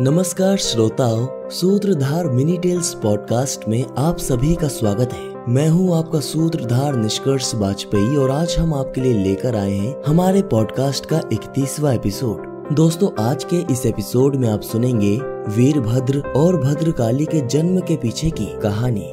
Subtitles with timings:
[0.00, 6.20] नमस्कार श्रोताओं, सूत्रधार मिनी टेल्स पॉडकास्ट में आप सभी का स्वागत है। मैं हूँ आपका
[6.20, 11.92] सूत्रधार निष्कर्ष वाजपेयी और आज हम आपके लिए लेकर आए हैं हमारे पॉडकास्ट का इकतीसवा
[11.92, 15.16] एपिसोड दोस्तों, आज के इस एपिसोड में आप सुनेंगे
[15.56, 19.10] वीरभद्र और भद्रकाली के जन्म के पीछे की कहानी।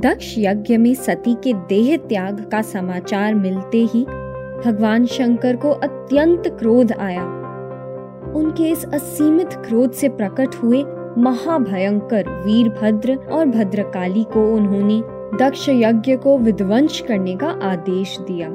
[0.00, 4.04] दक्ष यज्ञ में सती के देह त्याग का समाचार मिलते ही
[4.64, 7.41] भगवान शंकर को अत्यंत क्रोध आया।
[8.34, 10.84] उनके इस असीमित क्रोध से प्रकट हुए
[11.18, 15.00] महाभयंकर वीरभद्र और भद्रकाली को उन्होंने
[15.38, 18.48] दक्ष यज्ञ को विध्वंस करने का आदेश दिया।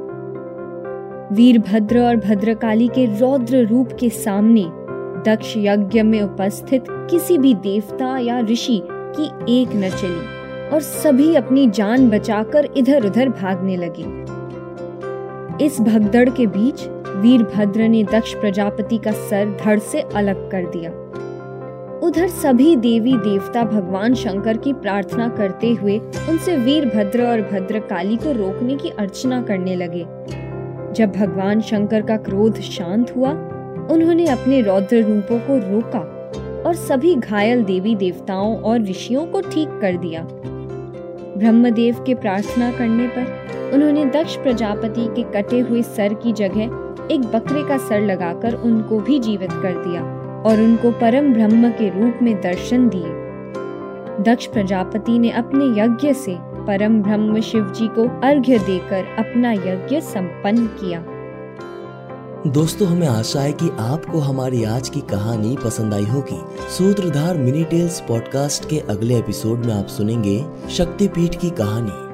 [1.34, 4.66] वीरभद्र और भद्रकाली के रौद्र रूप के सामने
[5.24, 11.34] दक्ष यज्ञ में उपस्थित किसी भी देवता या ऋषि की एक न चली और सभी
[11.36, 14.06] अपनी जान बचाकर इधर उधर भागने लगे।
[15.66, 16.88] इस भगदड़ के बीच
[17.22, 20.92] वीरभद्र ने दक्ष प्रजापति का सर धड़ से अलग कर दिया।
[22.04, 28.32] उधर सभी देवी देवता भगवान शंकर की प्रार्थना करते हुए उनसे वीरभद्र और भद्रकाली को
[28.32, 30.06] रोकने की अर्चना करने लगे।
[30.94, 33.32] जब भगवान शंकर का क्रोध शांत हुआ,
[33.92, 36.00] उन्होंने अपने रौद्र रूपों को रोका
[36.66, 40.28] और सभी घायल देवी देवताओं और ऋषियों को ठीक कर दिया।
[41.38, 47.22] ब्रह्मदेव के प्रार्थना करने पर उन्होंने दक्ष प्रजापति के कटे हुए सर की जगह एक
[47.22, 50.02] बकरे का सर लगाकर उनको भी जीवित कर दिया
[50.42, 53.28] और उनको परम ब्रह्म के रूप में दर्शन दिए।
[54.24, 60.02] दक्ष प्रजापति ने अपने यज्ञ से परम ब्रह्म शिव जी को अर्घ्य देकर अपना यज्ञ
[60.02, 61.06] संपन्न किया।
[62.48, 66.42] दोस्तों, हमें आशा है कि आपको हमारी आज की कहानी पसंद आई होगी।
[66.78, 72.07] सूत्रधार मिनी टेल्स पॉडकास्ट के अगले एपिसोड में आप सुनेंगे शक्तिपीठ की कहानी।